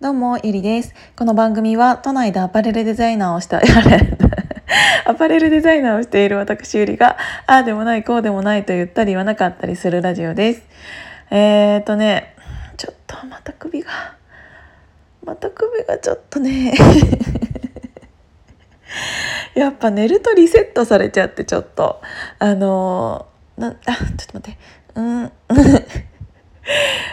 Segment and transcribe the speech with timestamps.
[0.00, 0.94] どうも、ゆりです。
[1.16, 3.58] この番組は都内でアパレルデザイナーをした、
[5.04, 7.16] アパレルデザイナーをしている私ゆりが、
[7.48, 10.62] ああでもない、こうでもないと言ったり言わなかったりするラジオです。
[11.32, 12.36] えーとね、
[12.76, 13.90] ちょっとまた首が、
[15.24, 16.74] また首がちょっとね、
[19.56, 22.00] やっぱ寝るとリセットされちゃってちょっと、
[22.38, 24.58] あのー、な、あ、ちょっと待って、
[24.94, 25.24] うん、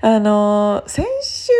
[0.00, 1.52] あのー、先週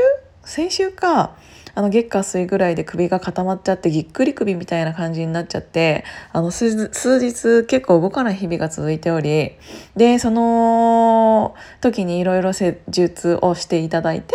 [0.51, 1.37] 先週か
[1.77, 9.53] あの月下水ぐらいで首が固まっちゃってぎっくり首みたいな感じになっちゃってあの数日結構動かない日々が続いており
[9.95, 14.35] でその時にいろいろ施術をしていただいて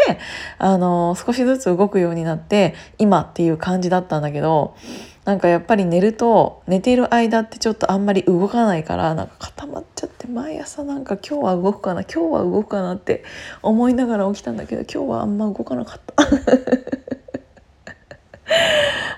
[0.58, 4.78] あの少しずつ動くようになって今っていう感じだったんだけど
[5.26, 9.95] なんかやっぱり寝ると寝ている間ってちょっとあんまり動かないからなんか固まっちゃ
[10.26, 13.24] って毎朝なんか今日は動くかな今日は動くかなって
[13.62, 16.16] 思いながら起きたんだけど今日はあんま動かなかった。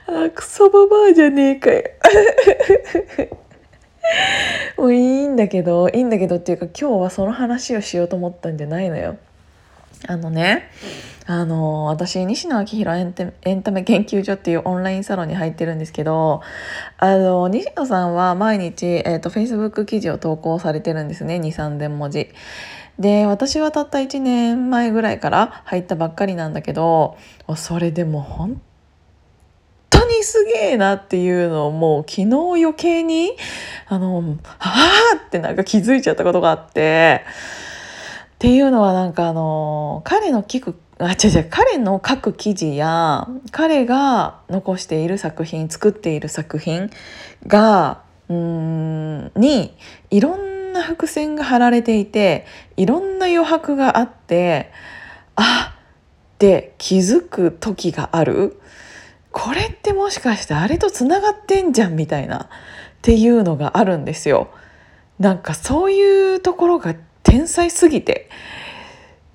[0.09, 1.83] あクソババアじゃねえかよ。
[4.77, 9.17] もういいんだけどいいんだけどっていうか今日はその話をしようと思ったんじゃないのよ。
[10.05, 10.69] あのね
[11.25, 16.41] あの私西野昭弘エンエンタメ研究所っていうオンラインサロンに入ってるんですけど
[16.97, 22.29] あの西野さんは毎日、えーと、Facebook 記事を投稿されてるんですね2,3,000文字。
[22.97, 27.15] で私はたった1年前ぐらいから入ったばっかりなんだけど
[27.55, 28.59] それでも本
[29.91, 32.25] 当にすげえなっていうのをもう昨日
[32.63, 33.33] 余計に
[33.87, 37.23] あのはあってなんか気づいちゃったことがあって
[38.37, 46.91] っていうのはなんかあの彼の聞くあ違う違う彼の書く記事や彼が残している作品作っている作品
[47.47, 49.75] がうんに
[50.11, 54.71] いろんな伏線が張られていていろんな余白があって
[55.35, 58.61] あって気づく時がある
[59.31, 62.47] これってもしかしてあれとつながってんじゃんみたいなっ
[63.01, 64.49] ていうのがあるんですよ。
[65.19, 66.95] なんかそういうところが
[67.29, 68.29] 天才すぎて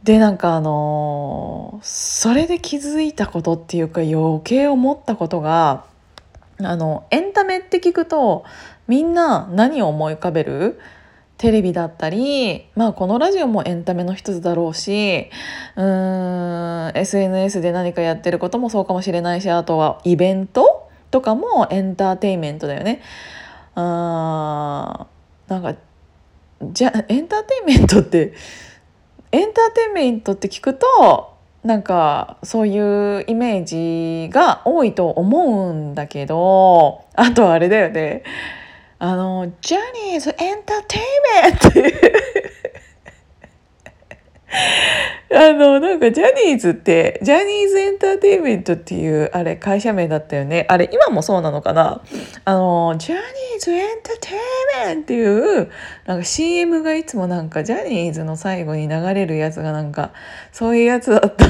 [0.03, 5.85] でなんかあのそれで気づいたことっていうか余計思ったことが
[6.59, 8.45] あのエンタメって聞くと
[8.89, 10.81] みんな何を思い浮かべる？
[11.39, 15.29] テレビだったりまあこのラジオもエンタメの一つだろうし
[15.77, 23.03] うーん SNS で何かやってることもそうかもしれないしあとはイベントとかもエンターテインメントだよね。
[23.75, 25.07] あ
[25.49, 25.75] なんか
[26.73, 28.33] じゃエンターテインメントって
[29.33, 31.33] エンターテインメントって聞くと
[31.65, 33.65] なんかそういうイメー
[34.27, 38.23] ジが多いと思うんだけどあとあれだよね。
[38.99, 39.79] あのジャ
[40.11, 42.42] ニーズエンターテインメント
[45.35, 50.67] あのなんかジャニーズってジャニーズエンターテインメントっていうあれ会社名だったよね。
[50.69, 52.03] あれ今もそうなのかな？
[52.45, 54.35] あのジャニーズエンターテイ
[54.85, 55.71] ンメントっていう
[56.05, 60.11] なんか CM がいつもなんかジャニーズの最後に流れるやつがなんか
[60.53, 61.47] そういうやつだった。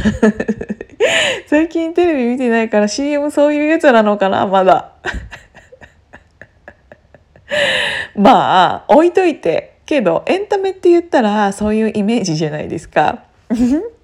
[1.49, 4.47] 最近テレビ見てないから CM そういうやつなのかな？
[4.47, 4.93] まだ。
[8.15, 9.72] まあ置いといて。
[9.93, 13.25] けどエンタメって言ったらそういうイメージじゃないですか。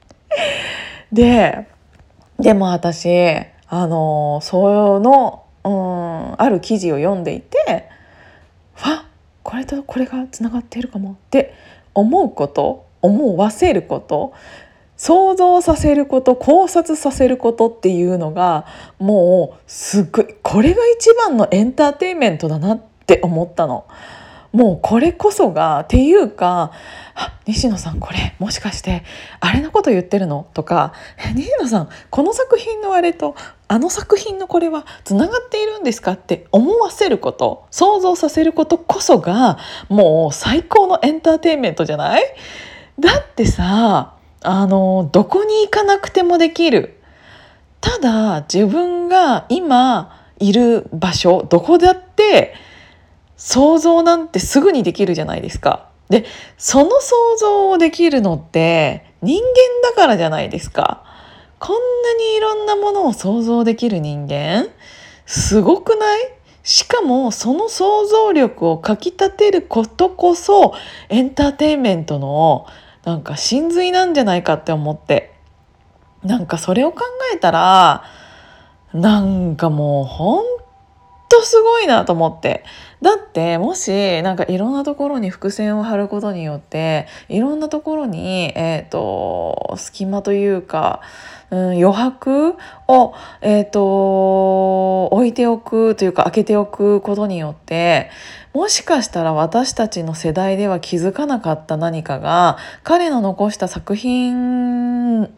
[1.11, 1.67] で
[2.39, 3.09] でも私
[3.71, 7.89] あのその、うん、ある記事を読んでいて
[8.85, 9.07] わ
[9.43, 11.55] これとこれがつながっているかもって
[11.95, 14.35] 思うこと思わせること
[14.99, 18.67] 想像させること考察させることっていうのが
[18.99, 23.87] もうすっごいこれが一番のエンターテインメントだなって思ったの。
[24.53, 26.73] もうこれこそがっていうか
[27.47, 29.05] 「西野さんこれもしかして
[29.41, 30.93] あれのこと言ってるの?」とか
[31.35, 33.35] 「西野さんこの作品のあれと
[33.69, 42.23] あの作品のこれはつながっているんですか?」って思わせること想像させることこそがもう最高のエンターテインメントじゃない？
[42.99, 46.95] だってさあのどこに行かなくてもできる。
[47.81, 52.55] ただ自分が今いる場所どこだって
[53.39, 55.89] 想像なんてすぐにできるじゃないですか。
[56.11, 56.27] で
[56.59, 61.05] その想像をできるのって人間だからじゃないですか。
[61.59, 64.69] こんなにいろんなものを想像できる人間
[65.25, 66.21] すごくない？
[66.63, 70.75] しかもその想像力をかきたてることこそ
[71.09, 72.67] エンターテインメントの
[73.05, 75.33] なんか真髄なんじゃないかって思って
[76.23, 77.01] なんかそれを考
[77.35, 78.05] えたら
[78.93, 80.45] なんかもう本
[81.29, 82.65] 当すごいなと思って。
[83.01, 91.01] だってもしなんかいろんなところに伏線を張ることによっていろんなところに、えーと、隙間というか、
[91.51, 92.57] うん、余白
[92.89, 98.11] を、えーと置いておくというか開けておくことによって
[98.53, 105.31] もしかしたら私たちの世代では気づかなかった何かが彼の残した作品ん？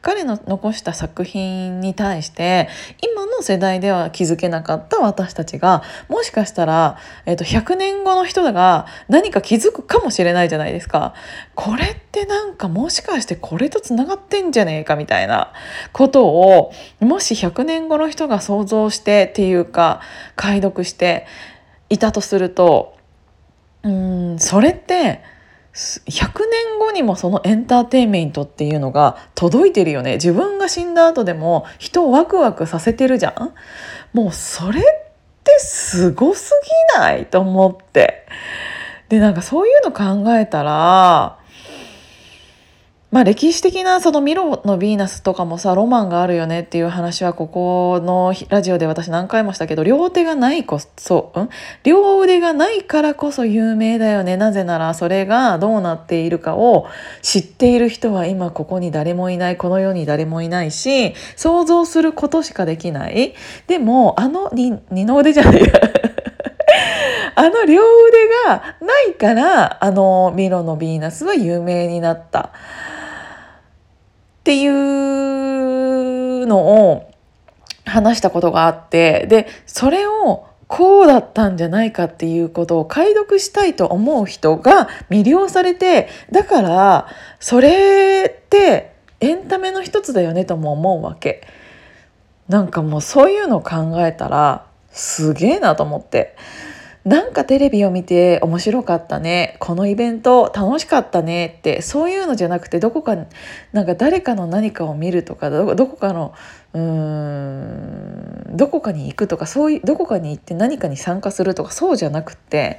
[0.00, 2.68] 彼の残した作品に対して
[3.02, 6.96] 今の世代では気づけなかった私たちがもしかしたら、
[7.26, 11.14] えー、と100年後の人が何か気づくかもしれないじゃないですか。
[11.54, 15.52] これってなんかもしかしてこれとつながってんじゃねえかみたいな
[15.92, 20.00] ことをもし100年後の人が想像してっていうか
[20.36, 21.26] 解読して
[21.90, 22.96] いたとすると
[23.82, 25.20] うんそれって
[25.74, 30.14] 100年後にもそのエンターテインメントっていうのが届いてるよね。
[30.14, 33.54] 自分が死んだ後でも人をワクワクさせてるじゃん。
[34.16, 34.82] もうそれっ
[35.44, 36.52] てすごす
[36.94, 37.26] ぎない？
[37.26, 38.26] と思って。
[39.08, 41.38] でなんかそういうの考えたら
[43.12, 51.48] まあ歴史的なそのミロのヴィーナスとかもさロマンがあるよねっていう話はここのラジオで私何回もしたけど両手がないこそ、うん？
[51.84, 54.38] 両腕がないからこそ有名だよね。
[54.38, 56.86] なぜならそれがどうなっているかを
[57.20, 63.34] 知っている人は今ここに誰もいないこの世に誰もいないし想像することしかできない。
[63.66, 65.60] でもあの二の腕じゃない。
[67.34, 72.52] あの両腕がないからあのミロのヴィーナスは有名になった。
[74.42, 76.58] っていうの
[76.90, 77.08] を
[77.84, 87.06] 話したことがあってでそれをこうだったんじゃないかっていうことを解読したいと思う人が魅了されてだから
[87.38, 91.46] それってエンタメの一つだよねとも思うわけ。
[92.48, 96.34] なんかもうそういうのを考えたらすげえなと思って。
[97.04, 99.56] なんかテレビを見て面白かったね。
[99.58, 101.82] このイベント楽しかったねって。
[101.82, 103.16] そういうのじゃなくてどこか
[103.72, 106.32] なんか誰かの何かを見るとかどこかの
[106.74, 112.78] うーんどこかに行くとかそういうどこかに行って何かに参加するとかそうじゃなくて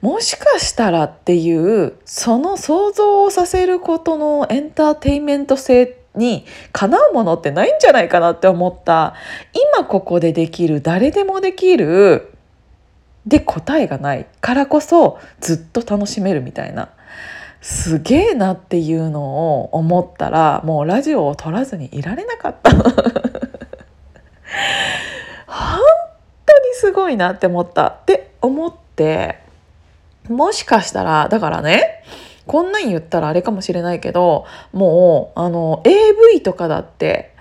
[0.00, 9.14] もしかしたらっていうその想像をさせることのエンターテインメント性にかなうものってないんじゃないかなって思った。
[9.76, 12.31] 今ここでできる誰でもできる
[13.26, 16.90] で答えがないからこそずっと楽しめるみたいな。
[17.60, 22.72] すげえなっていうのを思ったらもうラジオを撮らずにいられなかった。
[22.72, 22.82] 本
[26.44, 27.86] 当にすごいなって思った。
[27.86, 29.38] って思って
[30.28, 32.02] もしかしたらだからね
[32.46, 37.31] こんなん言ったらあれかもしれないけどもうあの AV とかだって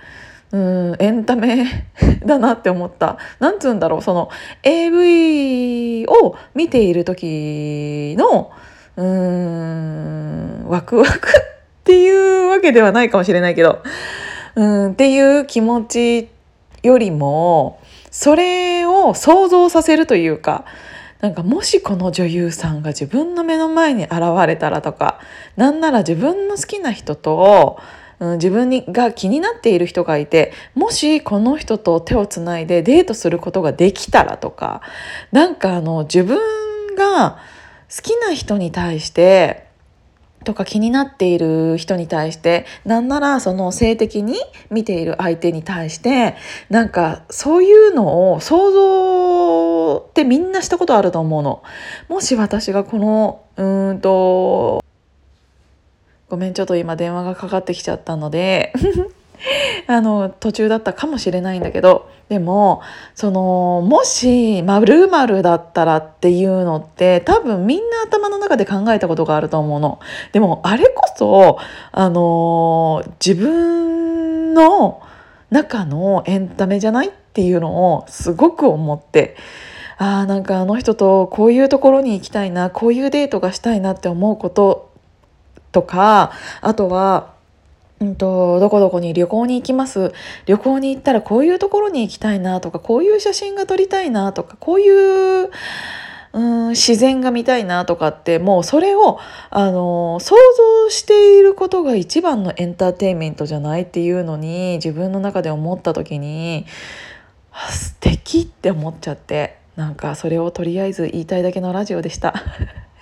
[0.51, 1.88] うんエンタメ
[2.25, 3.18] だなって思った。
[3.39, 4.30] なんつうんだろうその
[4.63, 8.51] AV を見ている時の
[8.98, 13.81] うんワクワクっていうわけではないかもしれないけど
[14.56, 16.30] うんっていう気持ち
[16.83, 20.65] よりもそれを想像させるというか
[21.21, 24.13] なんかもしこの女優さんが自分の目の前に現
[24.48, 25.19] れたらとか
[25.56, 27.80] なんなら自分の好きな人と
[28.21, 34.81] うん、自分にが気になっている人がいてもしこの人と手をつないでデートすることができたらとか
[35.31, 36.38] なんかあの自分
[36.95, 37.39] が
[37.94, 39.69] 好きな人に対して
[40.44, 44.35] とか気になっている人に対してなんならその性的に
[44.69, 46.36] 見ている相手に対して
[46.69, 51.63] なんかそういうのを想像ってみんなしたことあると思うの。
[52.07, 54.81] もし私がこのうんと
[56.31, 58.71] ごめんちょっと今電話がかかってきちゃったので
[59.88, 62.81] あの途中だったかもしれないんだけどでも
[63.15, 70.00] そのもし〇〇だったらっていうのって多分みんな頭の中で考えたことがあると思うの。
[70.31, 71.57] でもあれこそ
[71.91, 75.01] あの自分の
[75.50, 79.35] 中のエンタメじゃないっていうのをすごく思って。
[79.97, 84.90] あーなんかあの人とこういうところに行きたいなこういうデートがしたいなって思うこと
[85.71, 87.31] とかあとは
[87.99, 90.11] うんと、どこどこに旅行に行きます
[90.47, 95.51] 旅行に行ったらこういうところに行きたいなとかこういう写真が撮りたいなとかこういう
[96.33, 100.35] うん自然が見たいなとかってもうそれをあの想
[100.85, 106.65] 像していることが一番のエンターテインメントじゃないっていうのに自分の中で思った時に
[107.69, 112.33] 素敵って思っちゃってなんかそれをとりあえず言いたいだけのラジオでした。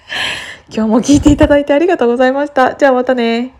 [0.73, 2.75] 今日も聞いていただいてありがとうございました。
[2.75, 3.58] じゃあまたね。